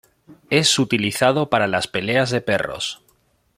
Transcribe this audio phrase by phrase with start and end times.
[0.49, 3.03] Es utilizado para las peleas de perros.